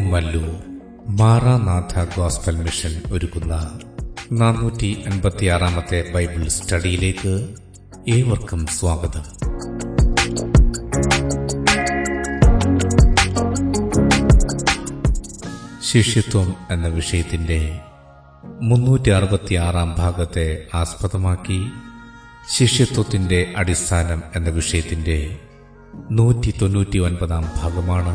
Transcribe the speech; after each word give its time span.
Kummallur 0.00 0.52
Maranatha 1.08 2.04
gospel 2.14 2.56
mission 2.56 3.02
ഒരുക്കുന്ന 3.12 3.54
നാനൂറ്റി 4.32 5.04
അൻപത്തിയാറാമത്തെ 5.06 6.12
Bible 6.14 6.48
സ്റ്റഡിയിലേക്ക് 6.48 7.34
ഏവർക്കും 8.08 8.66
സ്വാഗതം. 8.78 9.26
ശിഷ്യത്വം 15.82 16.54
എന്ന 16.70 16.88
വിഷയത്തിന്റെ 16.88 17.60
മുന്നൂറ്റി 18.60 19.10
അറുപത്തിയാറാം 19.10 19.94
ഭാഗത്തെ 19.98 20.46
ആസ്പദമാക്കി 20.74 21.58
ശിഷ്യത്വത്തിന്റെ 22.52 23.54
അടിസ്ഥാനം 23.56 24.22
എന്ന 24.34 24.50
വിഷയത്തിന്റെ 24.50 25.18
നൂറ്റി 26.10 26.50
തൊണ്ണൂറ്റി 26.62 26.98
ഒൻപതാം 26.98 27.44
ഭാഗമാണ് 27.56 28.14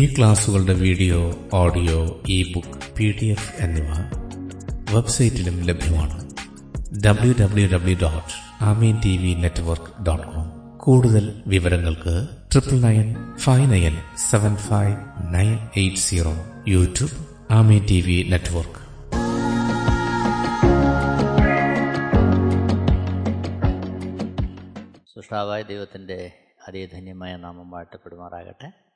ഈ 0.00 0.14
ക്ലാസുകളുടെ 0.18 0.72
video 0.72 1.48
audio 1.54 2.22
e 2.28 2.52
book 2.52 2.94
P 2.96 3.18
D 3.22 3.26
F 3.26 3.62
എന്നിവ 3.62 3.88
വെബ്സൈറ്റിലും 4.94 5.62
ലഭ്യമാണ്. 5.62 6.30
W 7.04 7.34
W 7.40 7.68
W 7.68 7.96
dot 8.02 8.64
Amen 8.64 9.00
T 9.04 9.16
V 9.16 9.34
network 9.34 10.04
dot 10.04 10.26
com. 10.26 10.78
കൂടുതൽ 10.78 11.42
വിവരങ്ങൾക്ക് 11.46 12.28
triple 12.52 12.80
nine 12.80 13.36
five 13.36 13.72
nine 13.72 13.98
seven 14.30 14.56
five 14.56 14.96
nine 15.34 15.68
eight 15.76 15.96
zero 15.96 16.34
YouTube 16.68 17.12
Amen 17.50 17.86
T 17.90 18.00
V 18.00 18.26
network. 18.30 18.80
സൃഷ്ടാവായ 25.14 25.62
ദൈവത്തിന്റെ 25.62 26.32
അതിധന്യമായ 26.68 27.36
നാമം 27.36 27.70
വാഴ്ത്തപ്പെടുമാറാകട്ടെ. 27.70 28.89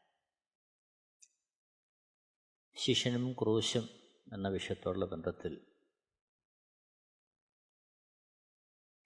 ശിഷ്യനും 2.76 3.32
ക്രൂശും 3.32 3.88
എന്ന 4.32 4.48
വിഷയത്തോടുള്ള 4.48 5.04
ബന്ധത്തിൽ 5.04 5.66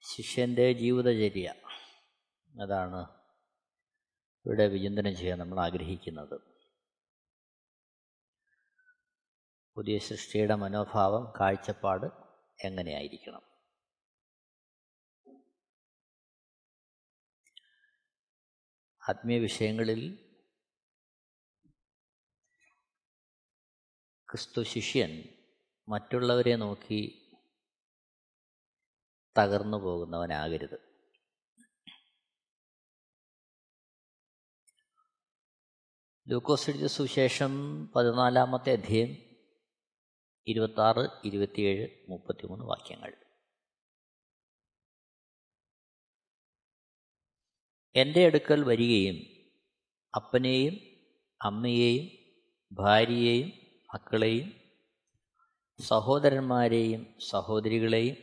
ശിഷ്യന്റെ 0.00 0.72
ജീവിതചര്യ 0.72 1.54
അതാണ് 2.62 3.18
ഇവിടെ 4.46 4.66
വിചിന്തനം 4.66 5.16
ചെയ്യാൻ 5.16 5.38
നമ്മൾ 5.38 5.60
ആഗ്രഹിക്കുന്നത്. 5.60 6.40
പുതിയ 9.76 9.98
സൃഷ്ടിയുടെ 9.98 10.54
മനോഭാവം 10.54 11.32
കാഴ്ചപ്പാട് 11.40 12.06
എങ്ങനെയായിരിക്കണം? 12.64 13.42
ആത്മീയ 19.08 19.38
വിഷയങ്ങളിൽ 19.38 20.27
ക്രിസ്തു 24.30 24.62
ശിഷ്യൻ 24.62 25.24
മറ്റുള്ളവരെ 25.88 26.56
നോക്കി 26.56 27.30
തകർന്നു 29.38 29.76
പോകുന്നവനാകരുത്. 29.76 30.88
ലൂക്കോസ് 36.28 36.70
എഴുതിയ 36.70 36.86
സുവിശേഷം 36.86 37.52
പതിനാലാമത്തെ 37.86 38.72
അധ്യയം 38.72 39.08
ഇരുപത്താറ് 40.46 41.08
ഇരുപത്തിയേഴ് 41.24 41.88
മുപ്പത്തിമൂന്ന് 42.08 42.64
വാക്യങ്ങൾ. 42.64 43.14
എന്റെ 47.94 48.26
അടുക്കൽ 48.26 48.64
വരികയും 48.64 49.16
അപ്പനെയും 50.16 50.74
അമ്മയെയും 51.42 52.10
ഭാര്യയെയും 52.72 53.67
മക്കളെയും 53.94 54.52
സഹോദരന്മാരെയും 55.80 57.14
സഹോദരികളെയും 57.30 58.16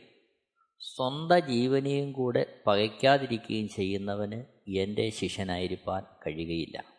സ്വന്തം 0.80 1.38
ജീവനെയും 1.38 2.12
കൂടെ 2.12 2.62
പകയ്ക്കാതിരിക്കുകയും 2.66 3.68
ചെയ്യുന്നവന് 3.68 4.42
എന്റെ 4.68 5.10
ശിഷ്യനായിരിക്കാൻ 5.10 6.02
കഴിയുകയില്ല. 6.26 6.96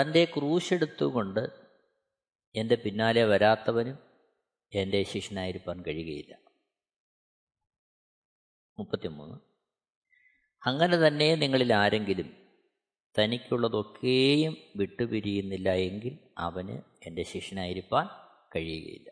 തന്റെ 0.00 0.24
ക്രൂശെടുത്തുകൊണ്ട് 0.24 1.48
എന്റെ 2.54 2.74
പിന്നാലെ 2.74 3.24
വരാത്തവനും 3.24 3.98
എന്റെ 4.74 5.02
ശിഷ്യനായിരിക്കാൻ 5.02 5.82
കഴിയുകയില്ല. 5.82 6.38
മുപ്പത്തിമൂന്ന്. 8.78 9.38
അങ്ങനെ 10.66 10.96
തന്നെ 10.96 11.34
നിങ്ങളിൽ 11.34 11.74
ആരെങ്കിലും 11.74 12.39
തനിക്കുള്ളതൊക്കെയും 13.20 14.56
വിട്ടുപിരിയുന്നില്ല 14.76 15.68
എങ്കിൽ 15.68 16.18
അവന് 16.38 16.82
എന്റെ 17.06 17.22
ശിഷ്യനായിരിക്കാൻ 17.22 18.06
കഴിയുകയില്ല. 18.56 19.10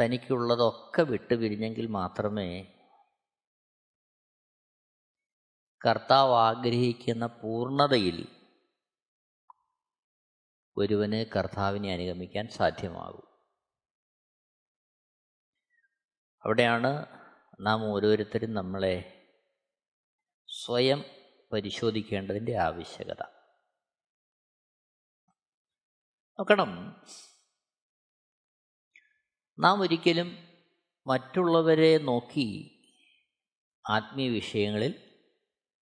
തനിക്കുള്ളതൊക്കെ 0.00 1.02
വിട്ടുപിരിഞ്ഞെങ്കിൽ 1.02 1.86
മാത്രമേ 1.86 2.74
കർത്താവ് 5.86 6.34
ആഗ്രഹിക്കുന്ന 6.34 7.26
പൂർണതയിൽ 7.26 8.28
ഒരുവന് 10.76 11.24
കർത്താവിനെ 11.36 11.92
അനുഗമിക്കാൻ 11.92 12.48
സാധ്യമാകൂ. 12.48 13.22
അവിടെയാണ് 16.44 17.06
നാം 17.60 17.84
ഓരോരുത്തരും 17.84 18.54
നമ്മളെ 18.54 19.17
സ്വയം 20.64 21.04
പരിശോധിക്കേണ്ടതിന്റെ 21.52 22.56
ആവശ്യകത. 22.56 23.22
നോക്കണം. 26.38 27.02
നാം 29.58 29.80
ഒരിക്കലും 29.80 30.48
മറ്റുള്ളവരെ 31.06 31.98
നോക്കി 31.98 32.74
ആത്മീയ 33.90 34.28
വിഷയങ്ങളിൽ 34.28 35.20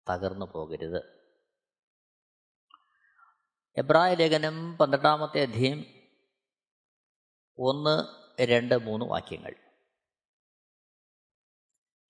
തകർന്നു 0.10 0.46
പോകരുത്. 0.46 1.30
എബ്രായ 3.78 4.14
ലേഖനം 4.14 4.78
പന്ത്രണ്ടാമത്തെ 4.78 5.42
അധ്യയം 5.42 5.86
ഒന്ന് 7.60 8.08
രണ്ട് 8.42 8.78
മൂന്ന് 8.78 9.06
വാക്യങ്ങൾ. 9.06 9.56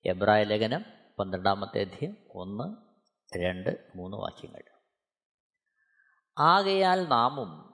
എബ്രായ 0.06 0.44
ലേഖനം 0.44 0.99
പന്ത്രണ്ടാമത്തെ 1.20 1.82
അധ്യയം 1.82 2.18
ഒന്ന് 2.30 2.90
രണ്ട് 3.38 3.92
മൂന്ന് 3.96 4.18
വാക്യങ്ങൾ. 4.18 4.64
ആകയാൽ 6.38 7.08
നാമും 7.08 7.70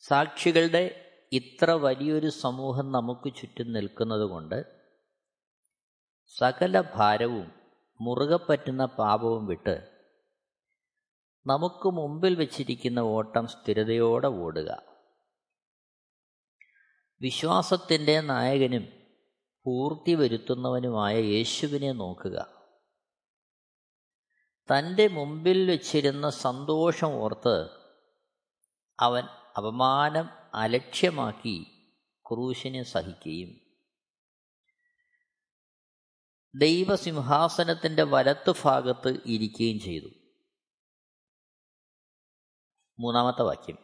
സാക്ഷികളുടെ 0.00 1.02
ഇത്ര 1.32 1.70
വലിയൊരു 1.70 2.28
സമൂഹം 2.28 2.92
നമുക്ക് 2.92 3.36
ചുറ്റും 3.36 3.72
നിൽക്കുന്നത് 3.72 4.30
കൊണ്ട് 4.30 4.86
സകല 6.38 6.80
ഭാരവും 6.94 7.52
മുറുകെ 8.00 8.38
പറ്റുന്ന 8.48 8.84
പാപവും 8.84 9.46
വിട്ട് 9.46 9.96
നമുക്ക് 11.46 11.88
മുമ്പിൽ 11.88 12.34
വച്ചിരിക്കുന്ന 12.34 12.98
ഓട്ടം 12.98 13.46
സ്ഥിരതയോടെ 13.46 14.26
ഓടുക. 14.26 14.82
വിശ്വാസത്തിന്റെ 17.20 18.20
നായകനും 18.20 18.95
പൂർത്തി 19.66 20.14
വരുത്തുന്നവനുമായ 20.14 21.16
യേശുവിനെ 21.16 21.92
നോക്കുക. 21.92 22.66
തന്റെ 24.54 25.08
മുമ്പിൽ 25.08 25.70
വച്ചിരുന്ന 25.70 26.30
സന്തോഷം 26.30 27.06
ഓർത്ത് 27.06 27.70
അവൻ 29.00 29.22
അപമാനം 29.56 30.28
അലക്ഷ്യമാക്കി 30.54 31.66
ക്രൂശിനെ 32.28 32.82
സഹിക്കുകയും. 32.82 33.60
ദൈവസിംഹാസനത്തിന്റെ 36.54 38.02
വലത്ത് 38.02 38.54
ഭാഗത്ത് 38.62 39.20
ഇരിക്കുകയും 39.26 39.80
ചെയ്തു. 39.80 40.08
മൂന്നാമത്തെ 42.98 43.42
വാക്യം. 43.42 43.78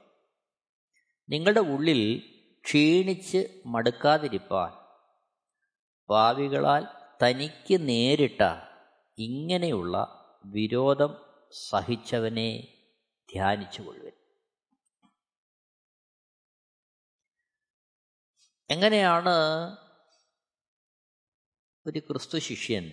നിങ്ങളുടെ 1.28 1.60
ഉള്ളിൽ 1.60 2.18
ക്ഷീണിച്ച് 2.64 3.62
മടുക്കാതിരിപ്പാൻ 3.66 4.81
പാവികളാൽ 6.12 6.82
തനിക്ക് 7.22 7.76
നേരിട്ട 7.88 8.42
ഇങ്ങനെയുള്ള 9.18 9.96
വിരോധം 10.44 11.12
സഹിച്ചവനെ 11.68 12.50
ധ്യാനിച്ചു 13.32 13.82
കൊള്ളുവൻ. 13.82 14.12
എങ്ങനെയാണ് 18.70 19.34
ഒരു 21.86 21.98
ക്രിസ്തു 21.98 22.38
ശിഷ്യൻ 22.38 22.84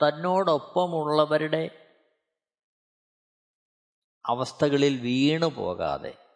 തന്നോടൊപ്പമുള്ളവരുടെ 0.00 1.64
അവസ്ഥകളിൽ 4.28 5.00
വീണു 5.00 5.46
പോകാതെ 5.46 6.29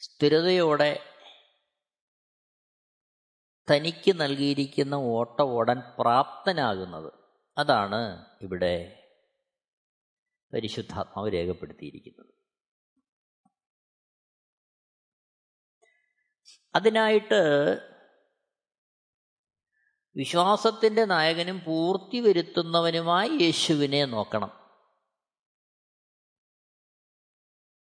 സ്ഥിരതയോടെ 0.00 1.06
തനിക്ക് 3.70 4.20
നൽകിയിരിക്കുന്ന 4.20 4.94
ഓട്ട 4.94 5.42
ഓടാൻ 5.42 5.96
പ്രാപ്തനാകുന്നത്. 5.98 7.12
അതാണ് 7.58 8.24
ഇവിടെ 8.42 8.96
പരിശുദ്ധാത്മാവ് 10.54 11.32
രേഖപ്പെടുത്തിയിരിക്കുന്നത്. 11.32 12.34
അതിനായിട്ട് 16.74 17.42
വിശ്വാസത്തിന്റെ 20.16 21.04
നായകനും 21.04 21.64
പൂർത്തി 21.64 22.20
വരുത്തുന്നവനുമായി 22.20 23.28
യേശുവിനെ 23.28 24.04
നോക്കണം. 24.04 24.59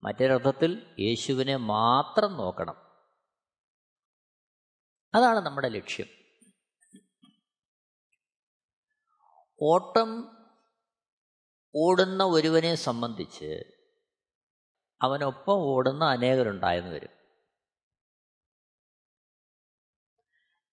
മറ്റൊരർത്ഥത്തിൽ 0.07 0.95
യേശുവിനെ 0.99 1.55
മാത്രം 1.55 2.33
നോക്കണം. 2.33 2.75
അതാണ് 5.15 5.39
നമ്മുടെ 5.39 5.69
ലക്ഷ്യം. 5.69 6.07
ഓട്ടം 9.61 10.37
ഓടുന്ന 11.75 12.23
ഒരുവനെ 12.23 12.75
സംബന്ധിച്ച് 12.75 13.63
അവനൊപ്പം 15.01 15.53
ഓടുന്ന 15.53 16.03
അനേകരുണ്ടായെന്ന് 16.05 16.91
വരും. 16.91 17.09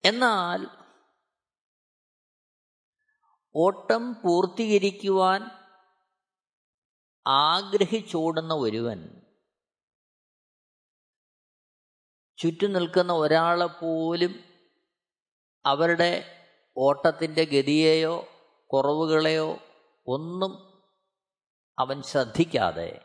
എന്നാൽ 0.05 0.67
ഓട്ടം 3.57 4.15
പൂർത്തീകരിക്കുവാൻ 4.15 5.51
ആഗ്രഹിച്ചോടുന്ന 7.27 8.55
ഒരുവൻ 8.55 9.24
ചുറ്റും 12.39 12.73
നിൽക്കുന്ന 12.73 13.13
ഒരാളെ 13.13 13.67
പോലും 13.67 14.45
അവരുടെ 15.67 16.41
ഓട്ടത്തിന്റെ 16.77 17.45
ഗതിയെയോ 17.45 18.27
കുറവുകളെയോ 18.67 19.59
ഒന്നും 20.07 20.75
അവൻ 21.79 22.03
ശ്രദ്ധിക്കാതെ 22.03 23.01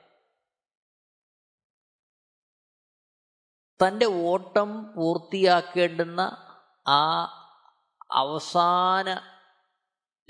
തന്റെ 3.83 4.05
ഓട്ടം 4.05 4.95
പൂർത്തിയാക്കേണ്ടുന്ന 4.95 6.21
ആ 6.87 7.03
അവസാന 8.11 9.21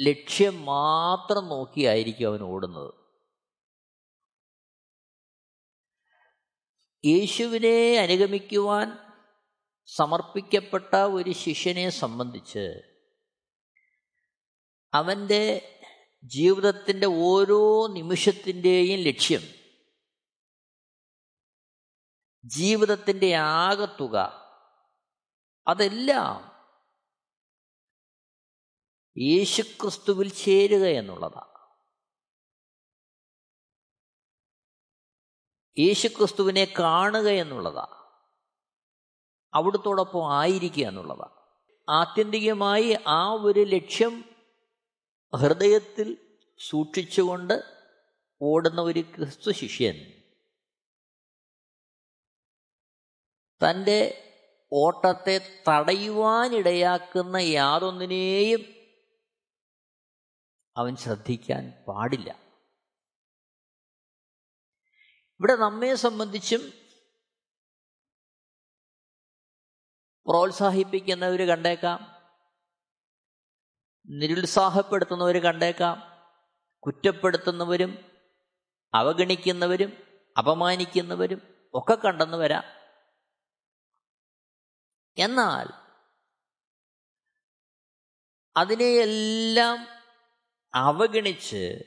ലക്ഷ്യം 0.02 0.66
മാത്രം 0.66 1.50
നോക്കിയായിരിക്കും 1.50 2.28
അവൻ 2.28 2.42
ഓടുന്നത്. 2.42 2.99
യേശുവിനെ 7.06 7.98
അനുഗമിക്കുവാൻ 7.98 8.98
സമർപ്പിക്കപ്പെട്ട 9.86 10.96
ഒരു 10.96 11.32
ശിഷ്യനെ 11.32 11.90
സംബന്ധിച്ച് 11.90 12.84
അവന്റെ 14.94 15.76
ജീവിതത്തിന്റെ 16.24 17.08
ഓരോ 17.08 17.88
നിമിഷത്തിന്റെയും 17.88 19.00
ലക്ഷ്യം 19.00 19.42
ജീവിതത്തിന്റെ 22.46 23.36
ആകത്തുക 23.36 24.50
അതെല്ലാം 25.68 26.50
യേശുക്രിസ്തുവിൽ 29.18 30.34
ചേരുക 30.34 30.86
എന്നുള്ളതാണ്. 30.86 31.59
യേശുക്രിസ്തുവിനെ 35.80 36.74
കാണുക 36.80 37.28
എന്നുള്ളതാ. 37.28 37.88
അവിടുത്തോടൊപ്പം 39.54 40.38
ആയിരിക്കുക 40.38 40.88
എന്നുള്ളതാണ് 40.88 41.40
ആത്യന്തികമായി 41.90 42.98
ആ 43.08 43.32
ഒരു 43.32 43.60
ലക്ഷ്യം 43.60 44.26
ഹൃദയത്തിൽ 45.36 46.36
സൂക്ഷിച്ചുകൊണ്ട് 46.70 47.64
ഓടുന്ന 48.42 48.82
ഒരു 48.82 49.00
ക്രിസ്തു 49.00 49.52
ശിഷ്യൻ 49.52 49.96
തന്റെ 53.64 54.26
ഓട്ടത്തെ 54.74 55.62
തടയുവാനിടയാക്കുന്ന 55.70 57.38
യാതൊന്നിനെയും 57.38 58.66
അവൻ 60.78 60.96
ശ്രദ്ധിക്കാൻ 60.96 61.84
പാടില്ല. 61.88 62.49
ഇവിടെ 65.40 65.56
നമ്മെ 65.56 65.96
സംബന്ധിച്ചും 65.96 66.74
പ്രോത്സാഹിപ്പിക്കുന്നവർ 70.26 71.48
കണ്ടേക്കാം. 71.48 72.16
നിരുത്സാഹപ്പെടുത്തുന്നവർ 74.08 75.38
കണ്ടേക്കാം. 75.38 76.02
കുറ്റപ്പെടുത്തുന്നവരും 76.86 78.12
അവഗണിക്കുന്നവരും 78.94 79.94
അപമാനിക്കുന്നവരും 80.38 81.70
ഒക്കെ 81.74 81.96
കണ്ടെന്ന് 81.96 82.38
വരാം. 82.38 82.64
എന്നാൽ 85.18 85.68
അതിനെയെല്ലാം 88.58 89.88
അവഗണിച്ച് 90.74 91.80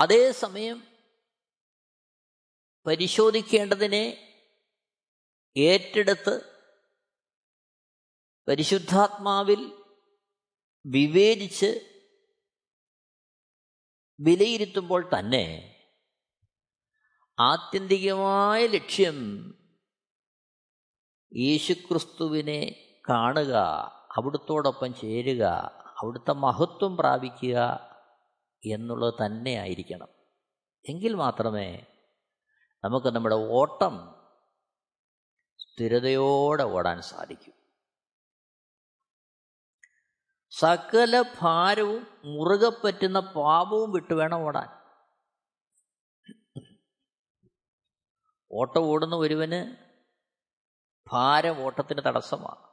അതേസമയം 0.00 0.78
പരിശോധിക്കേണ്ടതിനെ 2.86 4.04
ഏറ്റെടുത്ത് 5.56 6.34
പരിശുദ്ധാത്മാവിൽ 8.48 9.60
വിവേചിച്ച് 10.84 11.70
വിലയിരുത്തുമ്പോൾ 14.18 15.02
തന്നെ 15.14 15.44
ആത്യന്തികമായ 17.38 18.66
ലക്ഷ്യം 18.66 19.18
യേശുക്രിസ്തുവിനെ 21.32 22.60
കാണുക 23.08 23.54
അവിടുത്തോടൊപ്പം 24.16 24.94
ചേരുക 24.94 25.44
അവിടുത്തെ 25.98 26.32
മഹത്വം 26.32 26.96
പ്രാപിക്കുക 26.96 27.89
എന്നുള്ളത് 28.64 29.14
തന്നെ 29.26 29.50
ആയിരിക്കണം. 29.50 30.08
എങ്കിൽ 30.88 31.14
മാത്രമേ 31.14 31.86
നമുക്ക് 32.84 33.06
നമ്മുടെ 33.06 33.34
ഓട്ടം 33.34 34.20
സ്ഥിരതയോടെ 35.58 36.62
ഓടാൻ 36.62 37.02
സാധിക്കൂ. 37.02 37.52
സകല 40.50 41.24
ഭാരവും 41.40 42.06
മുറുകെ 42.24 42.68
പറ്റുന്ന 42.68 43.20
പാപവും 43.20 43.92
വിട്ടു 43.92 44.14
വേണം 44.14 44.38
ഓടാൻ. 44.38 44.80
ഓട്ടം 48.52 48.80
ഓടുന്ന 48.80 49.16
ഒരുവന് 49.16 49.90
ഭാരം 51.10 51.62
ഓട്ടത്തിന് 51.62 52.02
തടസ്സമാണ്. 52.06 52.70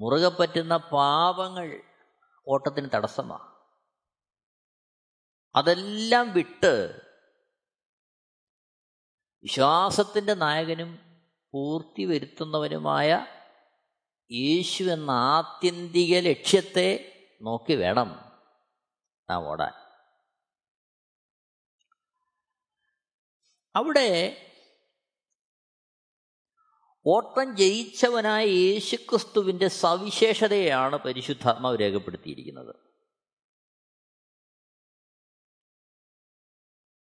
മുറുകെ 0.00 0.28
പറ്റുന്ന 0.28 0.76
പാപങ്ങൾ 0.76 1.91
ഓട്ടത്തിന് 2.46 2.88
തടസ്സമാണ് 2.94 3.52
അതെല്ലാം 5.54 6.32
വിട്ട് 6.32 7.00
വിശ്വാസത്തിന്റെ 9.42 10.34
നായകനും 10.34 11.20
പൂർത്തി 11.52 12.04
വരുത്തുന്നവനുമായ 12.04 13.26
യേശു 14.32 14.84
എന്ന 14.84 15.10
ആത്യന്തിക 15.10 16.20
ലക്ഷ്യത്തെ 16.20 17.08
നോക്കി 17.42 17.72
വേണം 17.72 18.38
നാം 19.30 19.48
ഓടാൻ. 19.48 19.72
അവിടെ 23.76 24.08
ഓട്ടം 27.06 27.56
ജയിച്ചവനായ 27.56 28.44
യേശുക്രിസ്തുവിന്റെ 28.44 29.68
സവിശേഷതയാണ് 29.68 30.96
പരിശുദ്ധാത്മാവ് 30.96 31.80
രേഖപ്പെടുത്തിയിരിക്കുന്നത്. 31.80 32.74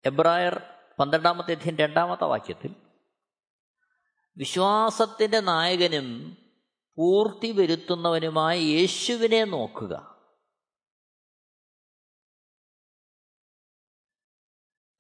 എബ്രായർ 0.06 0.62
പന്ത്രണ്ടാമത്തെ 1.00 1.52
അധ്യയം 1.52 1.78
രണ്ടാമത്തെ 1.78 2.24
വാക്യത്തിൽ 2.24 2.76
വിശ്വാസത്തിന്റെ 4.38 5.40
നായകനും 5.40 6.38
പൂർത്തി 6.98 7.52
വരുത്തുന്നവനുമായ 7.52 8.60
യേശുവിനെ 8.60 9.44
നോക്കുക. 9.44 10.18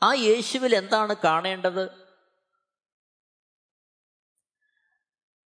ആ 0.03 0.13
യേശുവിൽ 0.13 0.75
എന്താണ് 0.75 1.15
കാണേണ്ടത്? 1.23 2.06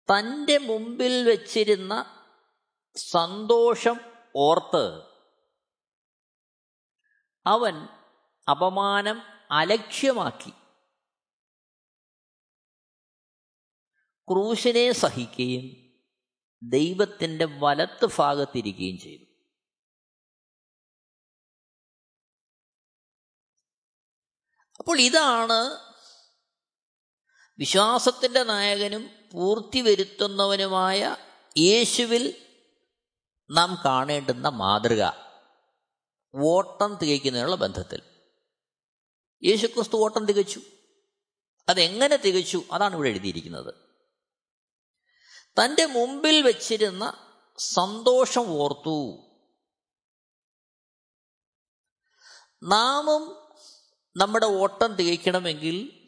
തന്റെ 0.01 0.57
മുമ്പിൽ 0.57 1.29
വച്ചിരുന്ന 1.29 2.17
സന്തോഷം 2.95 3.99
ഓർത്ത് 4.35 5.11
അവൻ 7.45 7.87
അപമാനം 8.49 9.21
അലക്ഷ്യമാക്കി. 9.51 10.49
ക്രൂശിനെ 14.29 14.91
സഹിക്കുകയും 14.91 15.91
ദൈവത്തിന്റെ 16.63 17.45
വലത്ത് 17.45 18.07
ഭാഗത്തിരിക്കുകയും 18.17 18.99
ചെയ്തു. 18.99 19.31
അപ്പോൾ 24.79 25.01
ഇതാണ് 25.01 25.91
വിശ്വാസത്തിന്റെ 27.57 28.43
നായകനും 28.43 29.20
പൂർത്തി 29.31 29.81
വരുത്തുന്നവനുമായ 29.81 31.15
യേശുവിൽ 31.57 32.45
നാം 33.51 33.81
കാണേണ്ടുന്ന 33.85 34.49
മാതൃക 34.49 35.11
ഓട്ടം 36.35 36.97
തികയ്ക്കുന്നതിനുള്ള 37.01 37.55
ബന്ധത്തിൽ. 37.55 38.01
യേശുക്രിസ്തു 39.43 39.95
ഓട്ടം 39.95 40.25
തികച്ചു. 40.25 40.61
അതെങ്ങനെ 41.69 42.17
തികച്ചു? 42.17 42.63
അതാണ് 42.71 42.95
ഇവിടെ 42.95 43.09
എഴുതിയിരിക്കുന്നത്. 43.09 43.73
തന്റെ 45.63 45.85
മുമ്പിൽ 45.85 46.41
വച്ചിരുന്ന 46.41 47.27
സന്തോഷം 47.57 48.49
ഓർത്തു. 48.49 49.17
നാമും 52.63 53.49
നമ്മുടെ 54.17 54.45
ഓട്ടം 54.45 54.95
തികയ്ക്കണമെങ്കിൽ 54.95 56.00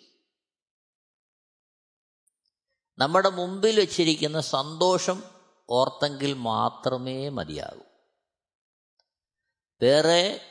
നമ്മുടെ 2.97 3.29
മുമ്പിൽ 3.29 3.79
വച്ചിരിക്കുന്ന 3.79 4.41
സന്തോഷം 4.41 5.23
ഓർത്തെങ്കിൽ 5.69 6.33
മാത്രമേ 6.33 7.29
മതിയാകൂ. 7.29 7.81
വേറെ 9.81 10.41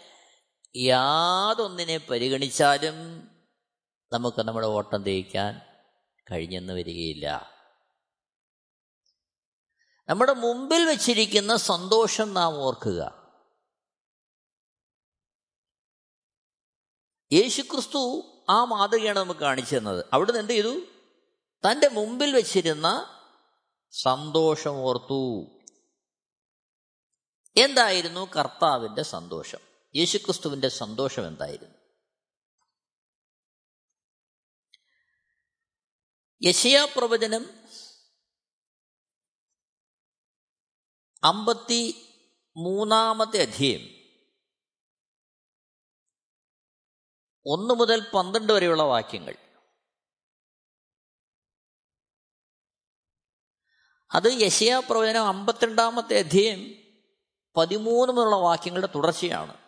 യാതൊന്നിനെ 0.76 1.96
പരിഗണിച്ചാലും 1.96 2.94
നമുക്ക് 4.12 4.42
നമ്മുടെ 4.42 4.66
ഓട്ടം 4.66 5.02
തേക്കാൻ 5.02 5.60
കഴിഞ്ഞെന്ന് 6.32 6.72
വരികയില്ല. 6.72 7.50
നമ്മുടെ 10.08 10.32
മുമ്പിൽ 10.32 10.84
വച്ചിരിക്കുന്ന 10.84 11.56
സന്തോഷം 11.56 12.34
നാം 12.34 12.56
ഓർക്കുക. 12.56 13.22
യേശുക്രിസ്തു 17.32 18.22
ആ 18.50 18.64
മാതൃകയാണ് 18.64 19.18
നമുക്ക് 19.18 19.40
കാണിച്ചു 19.40 19.76
തന്നത്. 19.76 20.04
അവിടുന്ന് 20.12 20.40
എന്ത് 20.40 20.52
ചെയ്തു? 20.52 20.91
തന്റെ 21.66 21.88
മുമ്പിൽ 21.88 22.34
വെച്ചിരുന്ന 22.34 23.18
സന്തോഷം 23.90 24.70
ഓർത്തു. 24.70 25.46
എന്തായിരുന്നു 27.56 28.20
കർത്താവിന്റെ 28.20 29.02
സന്തോഷം? 29.02 29.58
യേശുക്രിസ്തുവിന്റെ 29.96 30.68
സന്തോഷം 30.68 31.26
എന്തായിരുന്നു? 31.26 31.74
യശയാ 36.42 36.84
പ്രവചനം 36.84 37.62
അമ്പത്തി 41.24 42.08
മൂന്നാമത്തെ 42.56 43.42
അധ്യയം 43.42 44.02
ഒന്ന് 47.46 47.74
മുതൽ 47.74 48.10
പന്ത്രണ്ട് 48.10 48.52
വരെയുള്ള 48.52 48.82
വാക്യങ്ങൾ. 48.82 49.41
അത് 54.14 54.32
യശയാ 54.32 54.82
പ്രവചനം 54.90 55.26
അമ്പത്തിരണ്ടാമത്തെ 55.26 56.18
അധ്യയം 56.18 56.74
പതിമൂന്ന് 57.56 58.14
മുതലുള്ള 58.14 58.36
വാക്യങ്ങളുടെ 58.36 58.88
തുടർച്ചയാണ്. 58.94 59.62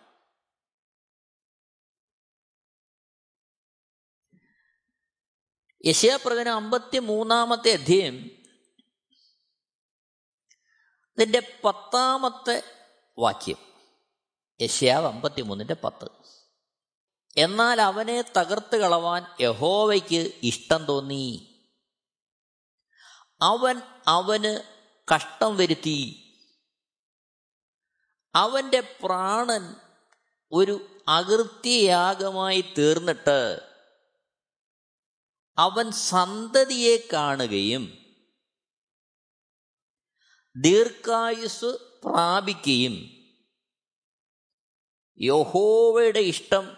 യശയാ 5.86 6.16
പ്രവചനം 6.16 6.54
അമ്പത്തി 6.54 6.98
മൂന്നാമത്തെ 6.98 7.72
അധ്യയം 7.72 8.14
ഇതിന്റെ 11.12 11.60
പത്താമത്തെ 11.64 12.62
വാക്യം. 13.18 13.56
യശയാവ് 14.60 15.06
അമ്പത്തി 15.06 15.42
മൂന്നിന്റെ 15.42 15.74
പത്ത്. 15.74 16.10
എന്നാൽ 17.36 17.80
അവനെ 17.80 18.22
തകർത്ത് 18.22 18.76
കളവാൻ 18.76 19.26
യഹോവയ്ക്ക് 19.40 20.32
ഇഷ്ടം 20.42 20.84
തോന്നി. 20.84 21.50
അവൻ 23.42 23.80
അവന് 24.06 24.62
കഷ്ടം 25.14 25.56
വരുത്തി. 25.56 26.20
അവന്റെ 28.34 28.98
പ്രാണൻ 29.02 29.74
ഒരു 30.52 31.02
അകൃത്യയാഗമായി 31.08 32.64
തീർന്നിട്ട് 32.78 33.70
അവൻ 35.58 35.90
സന്തതിയെ 35.90 37.08
കാണുകയും 37.12 37.98
ദീർഘായുസ് 40.56 41.78
പ്രാപിക്കുകയും 42.04 43.10
യഹോവയുടെ 45.20 46.18
ഇഷ്ടം 46.18 46.76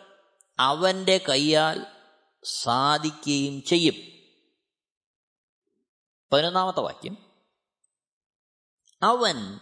അവന്റെ 0.59 1.21
കയ്യാൽ 1.29 1.87
സാധിക്കുകയും 2.45 3.63
ചെയ്യും. 3.63 4.16
പതിനൊന്നാമത്തെ 6.33 6.81
വാക്യം. 6.81 7.27
അവൻ 9.03 9.59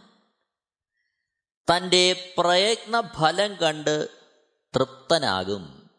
തന്റെ 1.71 2.35
പ്രയത്ന 2.38 3.00
ഫലം 3.00 3.54
കണ്ട് 3.54 4.09
തൃപ്തനാകും. 4.75 5.90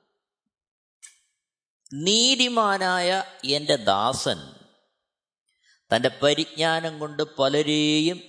നീതിമാനായ 1.93 3.23
എന്റെ 3.45 3.75
ദാസൻ 3.75 4.53
തന്റെ 5.95 6.19
പരിജ്ഞാനം 6.23 6.99
കൊണ്ട് 6.99 7.23
പലരെയും 7.23 8.21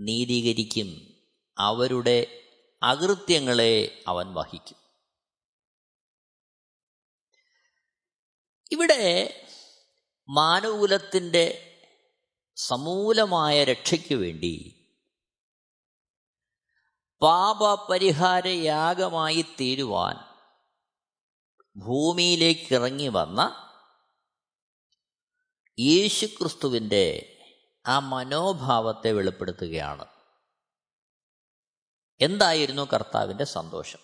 നീതീകരിക്കും. 0.00 1.16
അവരുടെ 1.58 2.48
അകൃത്യങ്ങളെ 2.82 4.04
അവൻ 4.08 4.34
വഹിക്കും. 4.34 4.76
ഇവിടെ 8.72 9.41
മാനവകുലത്തിന്റെ 10.28 11.68
സമൂലമായ 12.56 13.64
രക്ഷയ്ക്ക് 13.64 14.14
വേണ്ടി 14.14 14.78
പാപപരിഹാര 17.22 18.46
യാഗമായി 18.46 19.42
തീരുവാൻ 19.42 20.16
ഭൂമിയിലേക്ക് 21.76 22.74
ഇറങ്ങി 22.74 23.08
വന്ന 23.08 23.68
യേശുക്രിസ്തുവിന്റെ 25.80 27.38
ആ 27.86 27.98
മനോഭാവത്തെ 27.98 29.12
വെളിപ്പെടുത്തുകയാണ്. 29.12 30.04
എന്തായിരുന്നു 32.20 32.82
കർത്താവിന്റെ 32.82 33.44
സന്തോഷം? 33.44 33.98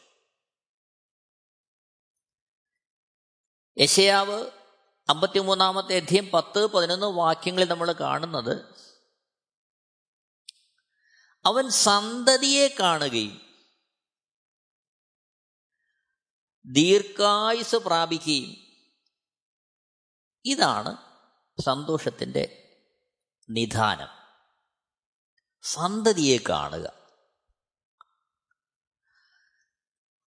യശയാവ് 3.79 4.58
അമ്പത്തിമൂന്നാമത്തെ 5.11 5.97
അധ്യയം 5.97 6.31
പത്ത് 6.35 6.67
പതിനൊന്ന് 6.67 7.07
വാക്യങ്ങളിൽ 7.07 7.69
നമ്മൾ 7.69 7.93
കാണുന്നത് 7.93 8.75
അവൻ 11.47 11.71
സന്തതിയെ 11.71 12.69
കാണുകയും 12.81 13.65
ദീർഘായുസ് 16.65 17.77
പ്രാപിക്കുകയും 17.77 18.57
ഇതാണ് 20.45 20.97
സന്തോഷത്തിന്റെ 21.63 22.75
നിധാനം. 23.51 24.09
സന്തതിയെ 25.63 26.39
കാണുക. 26.49 26.93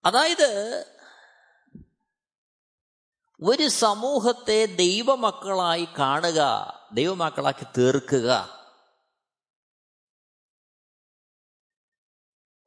അതായത് 0.05 1.00
ഒരു 3.43 3.67
സമൂഹത്തെ 3.67 4.65
ദൈവമക്കളായി 4.65 5.87
കാണുക 5.99 6.39
ദൈവമക്കളാക്കി 6.93 7.65
തീർക്കുക. 7.77 8.61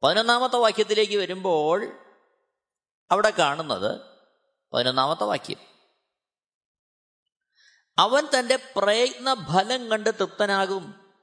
പതിനൊന്നാമത്തെ 0.03 0.55
വാക്യത്തിലേക്ക് 0.55 1.17
വരുമ്പോൾ 1.17 1.85
അവിടെ 3.11 3.29
കാണുന്നത് 3.29 4.01
പതിനൊന്നാമത്തെ 4.73 5.23
വാക്യം. 5.23 5.57
അവൻ 7.97 8.27
തന്റെ 8.39 8.73
പ്രയത്ന 8.75 9.33
ഫലം 9.33 9.87
കണ്ട് 9.87 10.09
തൃപ്തനാകും. 10.09 11.13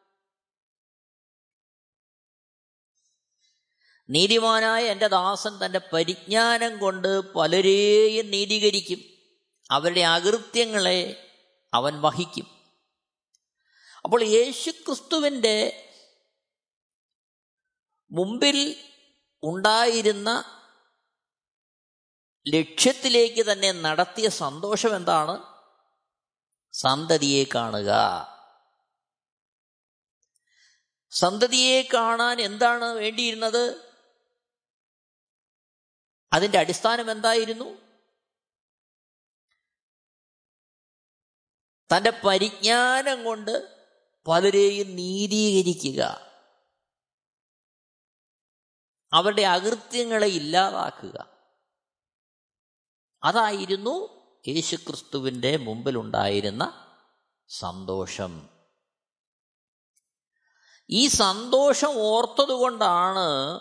നീതിമാനായ 4.11 4.85
എന്റെ 4.85 5.07
ദാസൻ 5.07 5.67
തന്റെ 5.67 5.81
പരിജ്ഞാനം 5.93 6.79
കൊണ്ട് 6.79 7.35
പലരെയും 7.35 8.31
നീതീകരിക്കും. 8.31 9.12
അവരുടെ 9.73 10.01
അകൃത്യങ്ങളെ 10.01 11.29
അവൻ 11.75 12.01
വഹിക്കും. 12.01 12.47
അപ്പോൾ 14.05 14.23
യേശുക്രിസ്തുവിന്റെ 14.23 15.89
മുമ്പിൽ 18.13 18.77
ഉണ്ടായിരുന്ന 19.43 20.45
ലക്ഷ്യത്തിലേക്ക് 22.49 23.53
തന്നെ 23.53 23.73
നടത്തിയ 23.73 24.29
സന്തോഷം 24.29 24.97
എന്താണ്? 24.97 25.43
സന്തതിയെ 26.73 27.45
കാണുക. 27.55 27.91
സന്തതിയെ 31.11 31.89
കാണാൻ 31.95 32.41
എന്താണ് 32.41 32.85
വേണ്ടിയിരുന്നത്? 32.85 33.93
അതിന്റെ 36.33 36.59
അടിസ്ഥാനം 36.59 37.11
എന്തായിരുന്നു? 37.11 37.92
തന്റെ 41.97 42.21
പരിജ്ഞാനം 42.25 43.25
കൊണ്ട് 43.25 43.87
പലരെയും 44.29 44.97
നീതീകരിക്കുക. 44.97 46.33
അവരുടെ 49.13 49.43
അകൃത്യങ്ങളെ 49.43 50.27
ഇല്ലാതാക്കുക. 50.27 51.27
അതായിരുന്നു 53.23 54.23
യേശുക്രിസ്തുവിന്റെ 54.49 55.57
മുമ്പിലുണ്ടായിരുന്ന 55.57 56.87
സന്തോഷം. 57.49 58.49
ഈ 60.91 61.07
സന്തോഷം 61.07 61.89
ഓർത്തതുകൊണ്ടാണ് 61.95 63.61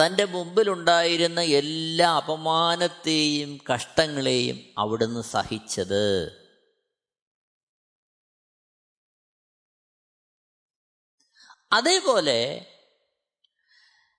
തന്റെ 0.00 0.24
മുമ്പിലുണ്ടായിരുന്ന 0.24 1.40
എല്ലാ 1.40 2.16
അപമാനത്തെയും 2.16 3.58
കഷ്ടങ്ങളെയും 3.74 4.74
അവിടുന്ന് 4.78 5.20
സഹിച്ചത്. 5.22 6.44
അതേപോലെ 11.72 12.70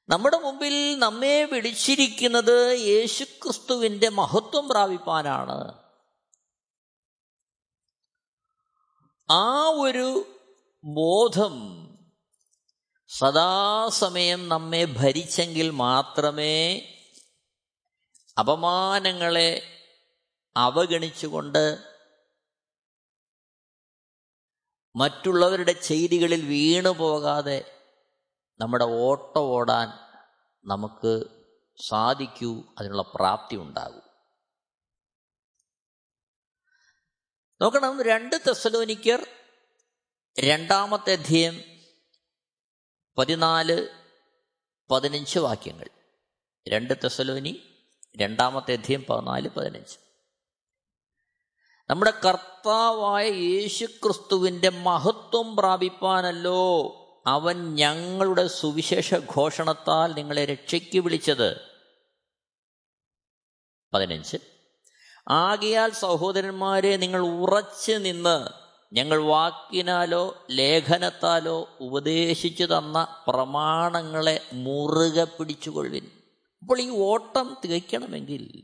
നമ്മുടെ 0.09 0.37
മുമ്പിൽ 0.37 0.99
നമ്മെ 0.99 1.43
വിളിച്ചിരിക്കുന്നത് 1.43 2.79
യേശുക്രിസ്തുവിന്റെ 2.79 4.09
മഹത്വം 4.09 4.69
പ്രാപിപ്പാനാണ്. 4.69 5.85
ആ 9.31 9.65
ഒരു 9.67 10.39
ബോധം 10.83 11.85
സദാസമയം 13.07 14.47
നമ്മെ 14.47 14.85
ഭരിച്ചെങ്കിൽ 14.85 15.69
മാത്രമേ 15.69 16.81
അപമാനങ്ങളെ 18.39 19.81
അവഗണിച്ചുകൊണ്ട് 20.57 21.93
മറ്റുള്ളവരുടെ 24.95 25.71
ചെയ്തികളിൽ 25.71 26.45
വീണു 26.45 26.89
പോകാതെ 26.89 27.83
നമ്മുടെ 28.59 28.85
ഓട്ട 28.85 29.37
ഓടാൻ 29.37 29.87
നമുക്ക് 30.65 31.25
സാധിക്കൂ 31.87 32.63
അതിനുള്ള 32.79 33.11
പ്രാപ്തി 33.15 33.55
ഉണ്ടാകൂ. 33.55 33.99
നോക്കണം 37.61 38.03
രണ്ട് 38.03 38.35
തെസലോനിക്കർ 38.35 39.27
രണ്ടാമത്തെ 40.39 41.11
അധ്യയം 41.11 41.74
പതിനാല് 43.17 43.87
പതിനഞ്ച് 44.91 45.39
വാക്യങ്ങൾ. 45.39 45.89
രണ്ട് 46.67 46.93
തെസലോനി 46.93 47.61
രണ്ടാമത്തെ 48.17 48.73
അധ്യയം 48.73 49.05
പതിനാല് 49.09 49.49
പതിനഞ്ച്. 49.49 49.97
നമ്മുടെ 51.89 52.13
കർത്താവായ 52.25 53.29
യേശു 53.29 53.85
ക്രിസ്തുവിന്റെ 53.85 54.69
മഹത്വം 54.69 55.55
പ്രാപിപ്പാനല്ലോ 55.55 56.95
അവൻ 57.27 57.75
ഞങ്ങളുടെ 57.75 58.47
സുവിശേഷ 58.47 59.13
ഘോഷണത്താൽ 59.13 60.13
നിങ്ങളെ 60.13 60.45
രക്ഷയ്ക്ക് 60.45 60.99
വിളിച്ചത്. 60.99 61.61
പതിനഞ്ച്. 63.93 64.37
ആകയാൽ 65.29 65.91
സഹോദരന്മാരെ 65.91 66.97
നിങ്ങൾ 66.97 67.21
ഉറച്ചു 67.21 67.91
നിന്ന് 67.91 68.64
ഞങ്ങൾ 68.95 69.17
വാക്കിനാലോ 69.17 70.45
ലേഖനത്താലോ 70.51 71.77
ഉപദേശിച്ചു 71.79 72.63
തന്ന 72.63 73.23
പ്രമാണങ്ങളെ 73.27 74.47
മുറുകെ 74.53 75.23
പിടിച്ചുകൊള്ളിൻ 75.23 76.11
അപ്പോൾ 76.59 76.81
ഈ 76.81 76.89
ഓട്ടം 76.89 77.57
തികയ്ക്കണമെങ്കിൽ 77.63 78.63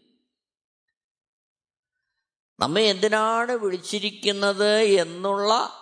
നമ്മെ 2.59 2.81
എന്തിനാണ് 2.81 3.51
വിളിച്ചിരിക്കുന്നത് 3.51 4.77
എന്നുള്ള 4.77 5.77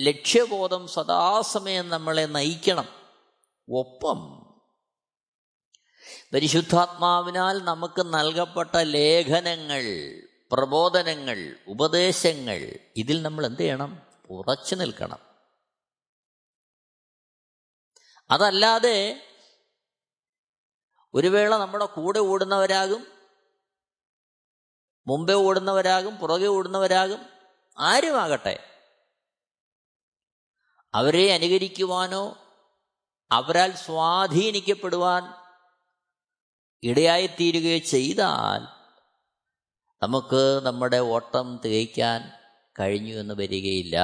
ലക്ഷ്യബോധം 0.00 0.88
സദാസമയം 0.88 1.88
നമ്മളെ 1.88 2.26
നയിക്കണം. 2.26 2.88
ഒപ്പം 3.74 4.46
പരിശുദ്ധാത്മാവിനാൽ 6.34 7.64
നമുക്ക് 7.64 8.02
നൽകപ്പെട്ട 8.02 8.76
ലേഖനങ്ങൾ 8.76 9.84
പ്രബോധനങ്ങൾ 10.52 11.56
ഉപദേശങ്ങൾ 11.66 12.78
ഇതിൽ 12.96 13.22
നമ്മൾ 13.22 13.46
എന്ത് 13.46 13.58
ചെയ്യണം? 13.58 14.02
ഉറച്ചു 14.30 14.74
നിൽക്കണം. 14.74 15.18
അതല്ലാതെ 18.30 19.26
ഒരു 21.14 21.26
വേള 21.26 21.56
നമ്മുടെ 21.56 21.84
കൂടെ 21.84 22.18
ഓടുന്നവരാകും 22.18 23.06
മുമ്പേ 25.06 25.34
ഓടുന്നവരാകും 25.34 26.16
പുറകെ 26.16 26.46
ഓടുന്നവരാകും 26.46 27.26
ആരുമാകട്ടെ. 27.78 28.68
അവരെ 30.94 31.32
അനുകരിക്കുവാനോ 31.34 32.38
അവരാൽ 33.32 33.72
സ്വാധീനിക്കപ്പെടുവാൻ 33.72 35.22
ഇടയായിത്തീരുകയോ 36.82 37.78
ചെയ്താൽ 37.78 38.71
നമുക്ക് 40.02 40.60
നമ്മുടെ 40.62 40.96
ഓട്ടം 40.96 41.60
തികയ്ക്കാൻ 41.64 42.32
കഴിഞ്ഞു 42.80 43.20
എന്ന് 43.20 43.34
വരികയില്ല. 43.34 44.00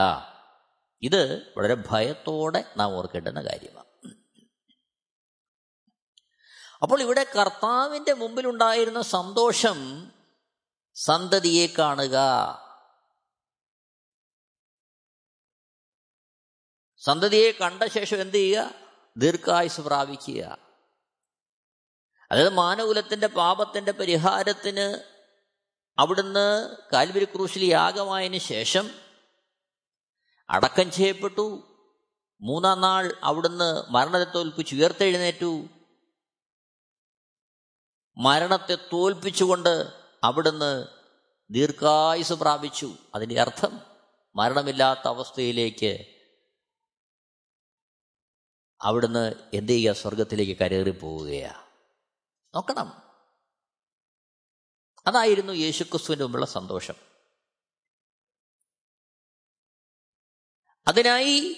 ഇത് 1.02 1.52
വളരെ 1.56 1.76
ഭയത്തോടെ 1.90 2.64
നാം 2.76 2.94
ഓർക്കേണ്ടുന്ന 2.94 3.40
കാര്യമാണ്. 3.40 4.14
അപ്പോൾ 6.82 7.02
ഇവിടെ 7.02 7.26
കർത്താവിന്റെ 7.38 8.12
മുമ്പിലുണ്ടായിരുന്ന 8.12 9.02
സന്തോഷം 9.02 10.10
സന്തതിയെ 10.94 11.66
കാണുക. 11.78 12.16
സന്തതിയെ 16.96 17.52
കണ്ട 17.52 17.82
ശേഷം 17.82 18.20
എന്ത് 18.20 18.34
ചെയ്യുക? 18.34 18.74
ദീർഘായുസ് 19.16 19.80
പ്രാപിക്കുക. 19.80 20.58
അതായത് 22.32 22.48
മാനകുലത്തിന്റെ 22.48 23.26
പാപത്തിന്റെ 23.26 23.92
പരിഹാരത്തിന് 23.92 25.17
അവിടുന്ന് 25.98 26.76
കാൽവരി 26.92 27.24
ക്രൂശിൽ 27.24 27.64
യാഗമായതിന് 27.64 28.38
ശേഷം 28.38 28.90
അടക്കം 30.50 30.90
ചെയ്യപ്പെട്ടു. 30.90 31.62
മൂന്നാം 32.40 32.80
നാൾ 32.80 33.12
അവിടുന്ന് 33.22 33.82
മരണത്തെ 33.90 34.32
തോൽപ്പിച്ച് 34.32 34.74
ഉയർത്തെഴുന്നേറ്റു. 34.74 35.66
മരണത്തെ 38.18 38.74
തോൽപ്പിച്ചുകൊണ്ട് 38.92 39.92
അവിടുന്ന് 40.24 40.86
ദീർഘായുസ് 41.50 42.32
പ്രാപിച്ചു. 42.32 42.92
അതിന്റെ 43.14 43.40
അർത്ഥം 43.40 43.80
മരണമില്ലാത്ത 44.36 45.00
അവസ്ഥയിലേക്ക് 45.04 46.06
അവിടുന്ന് 48.82 49.34
എന്ത് 49.54 49.72
ചെയ്യുക? 49.72 49.92
സ്വർഗത്തിലേക്ക് 49.92 50.56
കരേറി 50.56 50.90
പോവുകയാണ് 50.90 51.62
നോക്കണം. 52.54 53.07
അതായിരുന്നു 55.06 55.52
യേശുക്രിസ്തുവിന്റെ 55.52 56.24
മുമ്പുള്ള 56.24 56.46
സന്തോഷം. 56.46 56.94
അതിനായി 60.88 61.56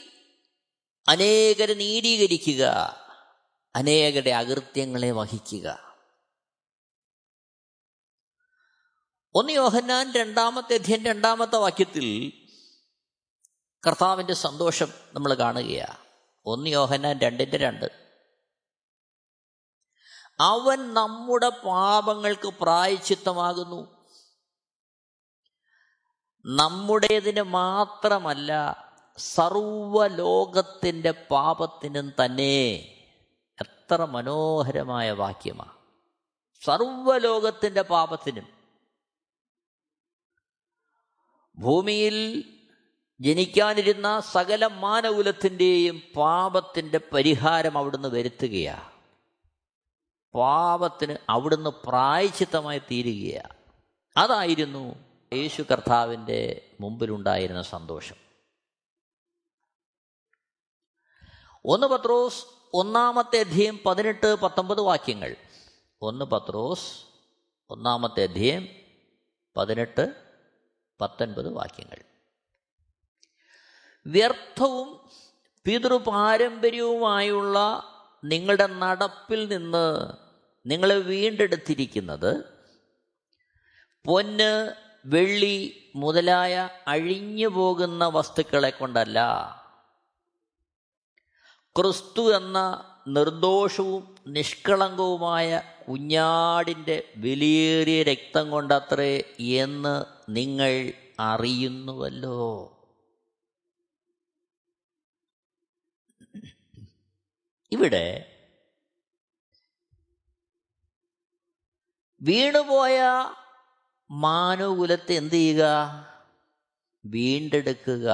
അനേകരെ 1.08 1.74
നീതീകരിക്കുക 1.74 2.64
അനേകരുടെ 3.76 4.30
അകൃത്യങ്ങളെ 4.30 5.10
വഹിക്കുക. 5.10 5.96
ഒന്ന് 9.34 9.52
യോഹന്നാൻ 9.52 10.12
രണ്ടാമത്തെ 10.12 10.74
അധ്യയൻ 10.74 11.04
രണ്ടാമത്തെ 11.04 11.56
വാക്യത്തിൽ 11.56 12.32
കർത്താവിന്റെ 13.86 14.34
സന്തോഷം 14.34 14.92
നമ്മൾ 15.12 15.34
കാണുകയാണ് 15.34 15.98
ഒന്ന് 16.46 16.70
യോഹന്നാൻ 16.70 17.18
രണ്ടിന്റെ 17.18 17.56
രണ്ട്. 17.56 17.99
അവൻ 20.40 20.94
നമ്മുടെ 20.94 21.48
പാപങ്ങൾക്ക് 21.48 22.48
പ്രായച്ചിത്തമാകുന്നു. 22.60 23.80
നമ്മുടേതിന് 26.44 27.42
മാത്രമല്ല 27.42 28.50
സർവലോകത്തിന്റെ 29.18 31.10
പാപത്തിനും 31.10 32.12
തന്നെ 32.24 32.54
എത്ര 33.58 34.04
മനോഹരമായ 34.04 35.10
വാക്യമാണ് 35.10 35.74
സർവലോകത്തിന്റെ 36.62 37.82
പാപത്തിനും. 37.82 38.46
ഭൂമിയിൽ 41.58 42.16
ജനിക്കാനിരുന്ന 43.20 44.20
സകല 44.20 44.66
മാനകുലത്തിന്റെയും 44.66 46.02
പാപത്തിന്റെ 46.16 47.00
പരിഹാരം 47.12 47.78
അവിടുന്ന് 47.78 48.08
വരുത്തുകയാണ് 48.08 48.99
പാപത്തിന് 50.34 51.16
അവിടുന്ന് 51.28 51.70
പ്രായച്ചിത്തമായി 51.70 52.78
തീരുകയാണ് 52.78 53.54
അതായിരുന്നു 54.16 54.94
യേശു 55.34 55.62
കർത്താവിന്റെ 55.62 56.70
മുമ്പിലുണ്ടായിരുന്ന 56.80 57.62
സന്തോഷം. 57.62 58.16
ഒന്ന് 61.64 61.86
പത്രോസ് 61.86 62.46
ഒന്നാമത്തെ 62.72 63.40
അധ്യയം 63.40 63.80
പതിനെട്ട് 63.86 64.34
പത്തൊമ്പത് 64.34 64.80
വാക്യങ്ങൾ. 64.80 65.36
ഒന്ന് 66.02 66.24
പത്രോസ് 66.24 67.04
ഒന്നാമത്തെ 67.70 68.22
അധ്യയം 68.22 68.68
പതിനെട്ട് 69.56 70.14
പത്തൊൻപത് 71.00 71.52
വാക്യങ്ങൾ. 71.52 71.98
വ്യർത്ഥവും 74.06 75.10
പിതൃപാരമ്പര്യവുമായുള്ള 75.64 77.86
നിങ്ങളുടെ 78.24 78.66
നടപ്പിൽ 78.66 79.56
നിന്ന് 79.56 80.14
നിങ്ങളെ 80.66 80.94
വീണ്ടെടുത്തിരിക്കുന്നത് 80.94 82.44
പൊന്ന് 84.04 84.72
വെള്ളി 85.06 85.88
മുതലായ 85.94 86.68
അഴിഞ്ഞു 86.86 87.48
പോകുന്ന 87.48 88.06
വസ്തുക്കളെ 88.06 88.70
കൊണ്ടല്ല. 88.70 89.18
ക്രിസ്തു 91.76 92.36
എന്ന 92.36 92.84
നിർദോഷവും 93.08 94.14
നിഷ്കളങ്കവുമായ 94.26 95.62
കുഞ്ഞാടിന്റെ 95.88 97.12
വിലയേറിയ 97.16 98.02
രക്തം 98.02 98.50
കൊണ്ടത്രേ 98.50 99.34
എന്ന് 99.40 100.04
നിങ്ങൾ 100.28 100.92
അറിയുന്നുവല്ലോ. 101.20 102.40
ഇവിടെ 107.72 108.36
വീണുപോയ 112.22 113.00
മാനുകുലത്തെ 114.10 115.12
എന്ത് 115.12 115.34
ചെയ്യുക? 115.34 115.64
വീണ്ടെടുക്കുക. 117.04 118.10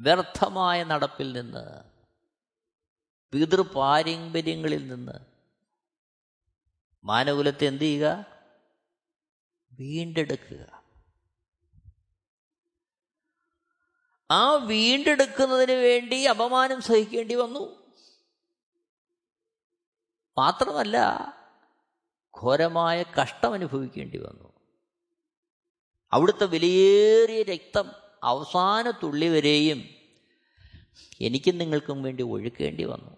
വ്യർത്ഥമായ 0.00 0.84
നടപ്പിൽ 0.84 1.32
നിന്ന് 1.32 1.82
പിതൃപാരമ്പര്യങ്ങളിൽ 3.32 4.86
നിന്ന് 4.86 5.12
മാനകുലത്തെ 7.04 7.64
എന്ത് 7.64 7.84
ചെയ്യുക? 7.84 8.26
വീണ്ടെടുക്കുക. 9.72 10.83
ആ 14.34 14.54
വീണ്ടെടുക്കുന്നതിന് 14.54 15.72
വേണ്ടി 15.72 16.22
അപമാനം 16.22 16.82
സഹിക്കേണ്ടി 16.82 17.34
വന്നു. 17.34 17.92
മാത്രമല്ല 20.38 20.98
ഘോരമായ 22.42 23.02
കഷ്ടം 23.02 23.52
അനുഭവിക്കേണ്ടി 23.52 24.18
വന്നു. 24.18 24.52
അവിടുത്തെ 26.12 26.46
വിലയേറിയ 26.46 27.42
രക്തം 27.42 27.92
അവസാന 28.22 28.90
തുള്ളി 28.90 29.26
വരെയും 29.26 29.84
എനിക്കും 31.20 31.58
നിങ്ങൾക്കും 31.58 32.02
വേണ്ടി 32.02 32.22
ഒഴുക്കേണ്ടി 32.22 32.84
വന്നു. 32.84 33.16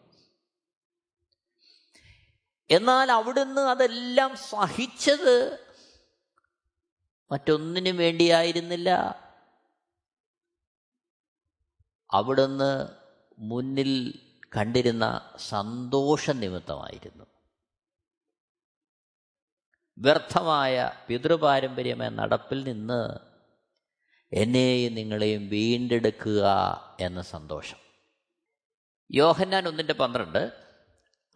എന്നാൽ 2.71 3.13
അവിടുന്ന് 3.13 3.61
അതെല്ലാം 3.61 4.37
സഹിച്ചത് 4.37 5.67
മറ്റൊന്നിനും 7.31 7.97
വേണ്ടിയായിരുന്നില്ല. 7.97 9.26
അവിടുന്ന് 12.11 12.89
മുന്നിൽ 13.39 14.21
കണ്ടിരുന്ന 14.57 15.31
സന്തോഷ 15.39 16.31
നിമിത്തമായിരുന്നു. 16.31 17.25
വ്യർത്ഥമായ 19.99 20.91
പിതൃപാരമ്പര്യമായ 21.09 22.09
നടപ്പിൽ 22.09 22.65
നിന്ന് 22.65 23.19
എന്നെയും 24.33 24.95
നിങ്ങളെയും 24.95 25.49
വീണ്ടെടുക്കുക 25.49 26.45
എന്ന 27.01 27.23
സന്തോഷം. 27.23 27.79
യോഹന്നാൻ 29.13 29.69
ഒന്നിന്റെ 29.69 29.95
പന്ത്രണ്ട് 29.95 30.53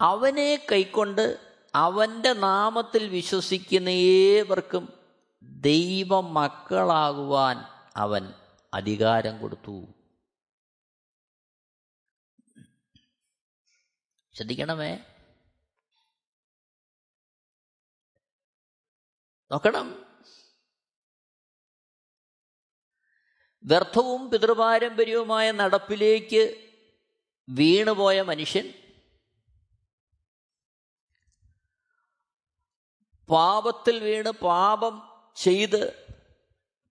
അവനെ 0.00 0.66
കൈക്കൊണ്ട് 0.72 1.40
അവന്റെ 1.74 2.33
നാമത്തിൽ 2.33 3.09
വിശ്വസിക്കുന്ന 3.09 3.88
ഏവർക്കും 3.88 4.92
ദൈവ 5.42 6.20
മക്കളാകുവാൻ 6.20 7.64
അവൻ 7.96 8.33
അധികാരം 8.74 9.38
കൊടുത്തു. 9.38 9.87
ശ്രദ്ധിക്കണമേ. 14.40 14.96
നോക്കണം. 19.53 20.07
വ്യർത്ഥവും 23.64 24.31
പിതൃപാരമ്പര്യവുമായ 24.31 25.50
നടപ്പിലേക്ക് 25.50 26.72
വീണുപോയ 27.48 28.22
മനുഷ്യൻ 28.22 28.72
പാപത്തിൽ 33.31 33.98
വീണ് 33.98 34.31
പാപം 34.31 35.03
ചെയ്ത് 35.37 36.14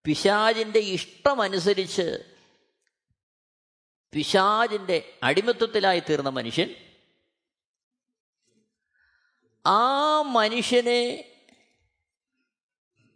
പിശാജിന്റെ 0.06 0.80
ഇഷ്ടമനുസരിച്ച് 0.80 2.36
പിശാജിന്റെ 4.14 5.20
അടിമത്വത്തിലായി 5.24 6.00
തീർന്ന 6.00 6.30
മനുഷ്യൻ 6.30 6.89
ആ 9.70 10.22
മനുഷ്യനെ 10.22 11.26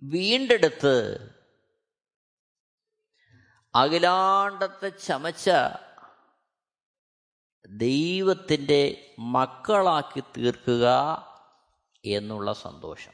വീണ്ടെടുത്ത് 0.03 1.17
അഖിലാണ്ടത്തെ 3.75 4.89
ചമച്ച 4.89 5.49
ദൈവത്തിന്റെ 7.67 9.15
മക്കളാക്കി 9.19 10.19
തീർക്കുക 10.19 10.87
എന്നുള്ള 12.05 12.53
സന്തോഷം. 12.53 13.13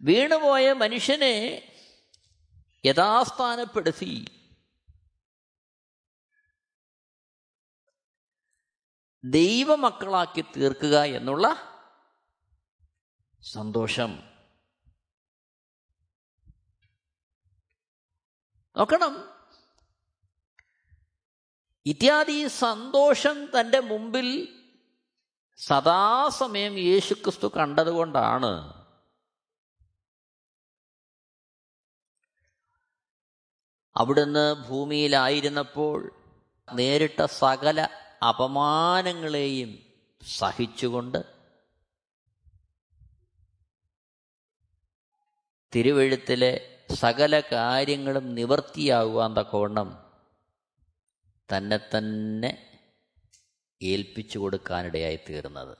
വീണുപോയ 0.00 0.72
മനുഷ്യനെ 0.72 1.62
യഥാസ്ഥാനപ്പെടുത്തി. 2.86 4.35
ദൈവമക്കളാക്കി 9.30 10.40
തീർക്കുക 10.40 11.02
എന്നുള്ള 11.02 11.54
സന്തോഷം. 13.52 14.22
നോക്കണം. 18.76 19.30
ഇത്യാദി 21.86 22.46
സന്തോഷം 22.46 23.50
തന്റെ 23.60 23.80
മുമ്പിൽ 23.80 24.56
സദാസമയം 25.56 26.78
യേശുക്രിസ്തു 26.78 27.46
കണ്ടതുകൊണ്ടാണ്. 27.56 28.76
അവിടുന്ന് 33.96 34.54
ഭൂമിയിലായിരുന്നപ്പോൾ 34.54 36.12
നേരിട്ട 36.72 37.24
സകല 37.24 38.05
അപമാനങ്ങളെയും 38.26 39.72
സഹിച്ചുകൊണ്ട് 40.22 41.18
തിരുവഴുത്തിലെ 45.72 46.52
സകല 46.94 47.40
കാര്യങ്ങളും 47.52 48.34
നിവർത്തിയാകുവാൻ 48.34 49.34
തക്കവണ്ണം 49.36 49.88
തന്നെ 51.48 51.78
തന്നെ 51.94 52.50
ഏൽപ്പിച്ചു 53.82 54.38
കൊടുക്കാനിടയായി 54.38 55.18
തീർന്നത്. 55.28 55.74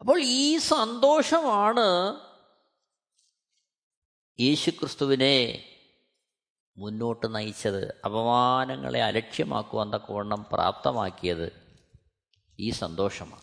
അപ്പോൾ 0.00 0.22
ഈ 0.22 0.58
സന്തോഷമാണ് 0.58 1.86
യേശുക്രിസ്തുവിനെ 4.40 5.36
മുന്നോട്ട് 6.76 7.34
നയിച്ചത് 7.34 8.02
അപമാനങ്ങളെ 8.04 9.02
അലക്ഷ്യമാക്കുവാൻ 9.02 9.94
തക്കവണ്ണം 9.94 10.46
പ്രാപ്തമാക്കിയത് 10.52 11.52
ഈ 12.60 12.70
സന്തോഷമാണ്. 12.70 13.42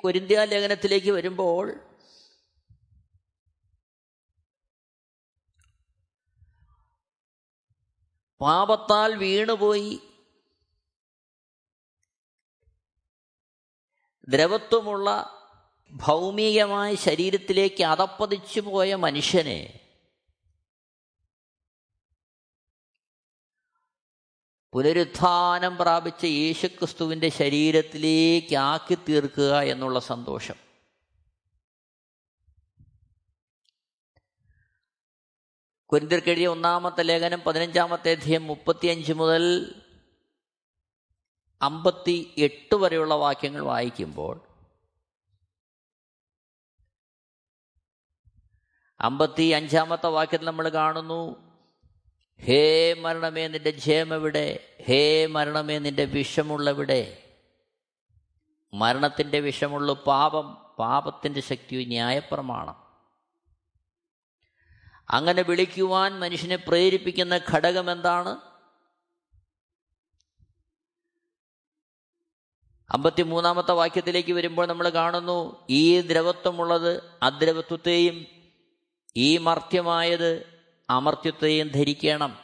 കൊരിന്ത്യ 0.00 0.44
ലേഖനത്തിലേക്ക് 0.44 1.10
വരുമ്പോൾ 1.10 1.80
പാപത്താൽ 8.40 9.14
വീണുപോയി 9.14 10.00
ദ്രവത്വമുള്ള 14.28 15.08
ഭൗമികമായ 15.92 16.94
ശരീരത്തിലേക്ക് 16.94 17.84
അതപ്പതിച്ചു 17.84 18.60
പോയ 18.60 18.94
മനുഷ്യനെ 18.94 19.85
പുനരുത്ഥാനം 24.76 25.76
പ്രാപിച്ച 25.76 26.24
യേശുക്രിസ്തുവിന്റെ 26.24 27.28
ശരീരത്തിലേക്ക് 27.28 28.56
ആക്കി 28.56 28.94
തീർക്കുക 28.94 29.60
എന്നുള്ള 29.60 29.98
സന്തോഷം. 29.98 30.54
കുരിന്തിർക്കെഴുതിയ 35.86 36.46
ഒന്നാമത്തെ 36.46 37.02
ലേഖനം 37.02 37.40
പതിനഞ്ചാമത്തെ 37.40 38.10
അധ്യയം 38.10 38.46
മുപ്പത്തിയഞ്ച് 38.46 39.12
മുതൽ 39.12 39.74
അമ്പത്തി 41.62 42.34
എട്ട് 42.38 42.74
വരെയുള്ള 42.74 43.14
വാക്യങ്ങൾ 43.14 43.60
വായിക്കുമ്പോൾ 43.60 44.40
അമ്പത്തി 49.00 49.42
അഞ്ചാമത്തെ 49.42 50.06
വാക്യത്തിൽ 50.06 50.44
നമ്മൾ 50.44 50.68
കാണുന്നു 50.68 51.45
ഹേ 52.40 52.94
മരണമേ 52.94 53.48
നിന്റെ 53.48 53.70
ക്ഷേമവിടെ 53.70 54.74
ഹേ 54.84 55.26
മരണമേ 55.26 55.78
നിന്റെ 55.78 56.04
വിഷമുള്ളവിടെ? 56.04 57.22
മരണത്തിന്റെ 58.74 59.40
വിഷമുള്ള 59.40 59.92
പാപം 59.92 60.54
പാപത്തിന്റെ 60.78 61.40
ശക്തി 61.40 61.84
ന്യായപ്രമാണം. 61.84 62.76
അങ്ങനെ 65.10 65.42
വിളിക്കുവാൻ 65.42 66.20
മനുഷ്യനെ 66.20 66.56
പ്രേരിപ്പിക്കുന്ന 66.56 67.40
ഘടകം 67.52 67.92
എന്താണ്? 67.92 68.36
അമ്പത്തിമൂന്നാമത്തെ 72.90 73.72
വാക്യത്തിലേക്ക് 73.72 74.32
വരുമ്പോൾ 74.32 74.66
നമ്മൾ 74.66 74.88
കാണുന്നു 74.88 75.66
ഈ 75.70 76.00
ദ്രവത്വമുള്ളത് 76.00 77.18
അദ്രവത്വത്തെയും 77.22 78.26
ഈ 79.16 79.38
മർത്യമായത് 79.38 80.55
അമർത്യത്തെയും 80.90 81.68
ധരിക്കണം. 81.68 82.38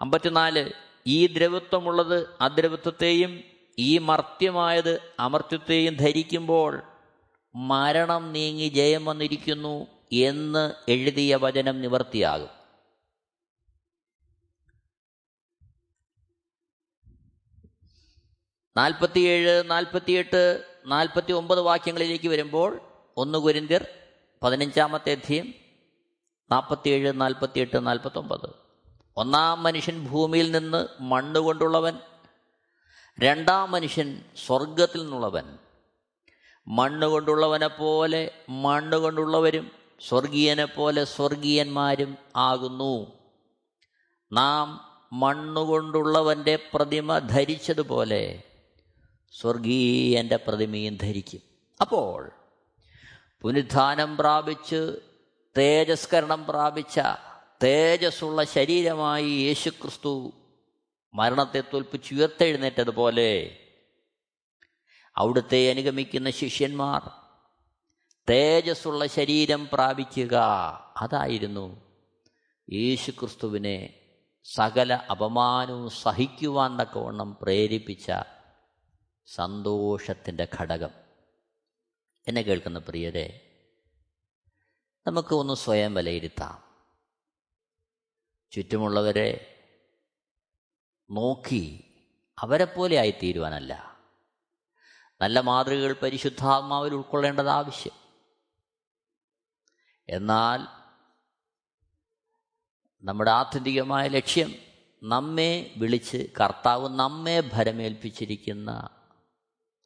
അമ്പത്തിനാല് 0.00 0.70
ഈ 1.06 1.26
ദ്രവത്വമുള്ളത് 1.26 2.28
അദ്രവത്വത്തെയും 2.40 3.44
ഈ 3.78 3.98
മർത്യമായത് 3.98 5.12
അമർത്യത്തെയും 5.20 5.96
ധരിക്കുമ്പോൾ 5.96 6.82
മരണം 7.54 8.32
നീങ്ങി 8.32 8.68
ജയം 8.68 9.04
വന്നിരിക്കുന്നു 9.04 9.86
എന്ന് 10.12 10.90
എഴുതിയ 10.90 11.36
വചനം 11.36 11.80
നിവർത്തിയാകും. 11.80 12.48
നാൽപ്പത്തിയേഴ് 18.76 19.70
നാൽപ്പത്തിയെട്ട് 19.70 20.64
നാൽപ്പത്തി 20.86 21.32
ഒമ്പത് 21.32 21.60
വാക്യങ്ങളിലേക്ക് 21.60 22.28
വരുമ്പോൾ 22.28 22.80
ഒന്ന് 23.16 23.38
കുരിന്തിർ 23.38 23.86
പതിനഞ്ചാമത്തെ 24.42 25.10
അധ്യയം 25.10 25.59
നാൽപ്പത്തിയേഴ് 26.52 27.20
നാൽപ്പത്തിയെട്ട് 27.20 27.86
നാൽപ്പത്തൊമ്പത്. 27.86 28.50
ഒന്നാം 29.16 29.62
മനുഷ്യൻ 29.62 30.08
ഭൂമിയിൽ 30.08 30.50
നിന്ന് 30.50 30.86
മണ്ണ് 31.00 31.40
കൊണ്ടുള്ളവൻ. 31.40 31.98
രണ്ടാം 33.20 33.70
മനുഷ്യൻ 33.70 34.22
സ്വർഗത്തിൽ 34.46 35.02
നിന്നുള്ളവൻ. 35.02 35.58
മണ്ണ് 36.68 37.06
കൊണ്ടുള്ളവനെ 37.06 37.66
പോലെ 37.66 38.30
മണ്ണ് 38.48 38.96
കൊണ്ടുള്ളവരും 38.96 39.70
സ്വർഗീയനെ 40.08 40.64
പോലെ 40.64 41.04
സ്വർഗീയന്മാരും 41.04 42.18
ആകുന്നു. 42.36 43.06
നാം 44.32 44.80
മണ്ണുകൊണ്ടുള്ളവന്റെ 45.12 46.58
പ്രതിമ 46.74 47.18
ധരിച്ചതുപോലെ 47.18 48.42
സ്വർഗീയന്റെ 49.40 50.36
പ്രതിമയും 50.36 50.96
ധരിക്കും. 50.96 51.40
അപ്പോൾ 51.80 52.30
പുനരുത്ഥാനം 53.42 54.16
പ്രാപിച്ച് 54.16 55.09
തേജസ്കരണം 55.56 56.46
പ്രാപിച്ച 56.46 57.00
തേജസ്സുള്ള 57.62 58.44
ശരീരമായി 58.44 59.30
യേശുക്രിസ്തു 59.30 60.32
മരണത്തെ 61.14 61.60
തോൽപ്പിച്ചുയർത്തെഴുന്നേറ്റതുപോലെ 61.60 63.58
അവിടുത്തെ 65.16 65.70
അനുഗമിക്കുന്ന 65.70 66.30
ശിഷ്യന്മാർ 66.30 67.10
തേജസ്സുള്ള 68.28 69.06
ശരീരം 69.06 69.68
പ്രാപിക്കുക 69.72 70.36
അതായിരുന്നു 70.96 71.82
യേശുക്രിസ്തുവിനെ 72.72 73.96
സകല 74.44 75.00
അപമാനവും 75.10 75.90
സഹിക്കുവാൻ 75.90 76.80
തക്കവണ്ണം 76.80 77.38
പ്രേരിപ്പിച്ച 77.42 78.12
സന്തോഷത്തിന്റെ 79.26 80.48
ഘടകം. 80.58 80.90
എന്നെ 82.28 82.42
കേൾക്കുന്ന 82.42 82.78
പ്രിയരെ 82.78 83.49
നമുക്ക് 85.06 85.34
ഒന്ന് 85.34 85.54
സ്വയം 85.54 85.94
വിലയിരുത്താം. 85.94 86.62
ചുറ്റുമുള്ളവരെ 88.52 89.56
നോക്കി 91.10 91.84
അവരെപ്പോലെ 92.38 92.96
ആയിത്തീരുവാനല്ല. 92.96 94.00
നല്ല 95.20 95.40
മാതൃകകൾ 95.40 95.96
പരിശുദ്ധാത്മാവിൽ 96.02 96.94
ഉൾക്കൊള്ളേണ്ടത് 96.94 97.48
ആവശ്യം. 97.48 97.92
എന്നാൽ 100.08 100.58
നമ്മുടെ 103.02 103.30
ആത്യന്തികമായ 103.30 104.08
ലക്ഷ്യം 104.08 104.54
നമ്മെ 105.02 105.74
വിളിച്ച് 105.76 106.26
കർത്താവ് 106.40 106.88
നമ്മെ 106.88 107.40
ഭരമേൽപ്പിച്ചിരിക്കുന്ന 107.40 108.88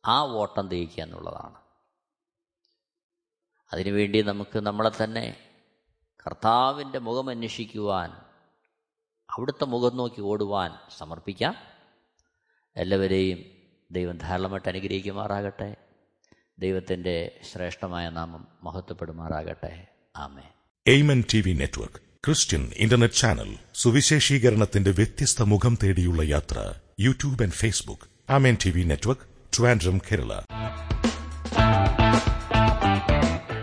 ആ 0.07 0.21
ഓട്ടം 0.21 0.69
തേക്കുക 0.69 1.03
എന്നുള്ളതാണ്. 1.03 1.64
അതിനുവേണ്ടി 3.73 4.23
നമുക്ക് 4.23 4.59
നമ്മളെ 4.59 4.91
തന്നെ 5.05 5.37
കർത്താവിന്റെ 6.27 6.99
മുഖം 6.99 7.31
അന്വേഷിക്കുവാൻ 7.31 8.11
അവിടുത്തെ 9.31 9.65
മുഖം 9.65 9.97
നോക്കി 9.97 10.21
ഓടുവാൻ 10.21 10.71
സമർപ്പിക്കാം. 10.99 11.55
എല്ലാവരെയും 12.77 13.39
ദൈവം 13.91 14.19
ധാരാളമായിട്ട് 14.19 14.69
അനുഗ്രഹിക്കുമാറാകട്ടെ. 14.69 15.77
ദൈവത്തിന്റെ 16.59 17.41
ശ്രേഷ്ഠമായ 17.53 18.11
നാമം 18.11 18.49
മഹത്വപ്പെടുമാറാകട്ടെ. 18.63 19.87
ആമേ 20.17 20.43
Amen 20.87 21.25
T 21.33 21.41
V 21.41 21.53
network 21.53 21.97
Christian 22.27 22.73
internet 22.77 23.15
channel 23.15 23.57
സുവിശേഷീകരണത്തിന്റെ 23.75 24.91
വ്യത്യസ്ത 24.91 25.43
മുഖം 25.43 25.79
തേടിയുള്ള 25.83 26.23
യാത്ര 26.23 26.75
YouTube 27.01 27.43
and 27.43 27.53
Facebook. 27.53 28.33
Amen 28.33 28.57
T 28.65 28.71
V 28.71 28.83
network 28.83 29.23
Trivandrum 29.59 29.99
Kerala. 29.99 30.41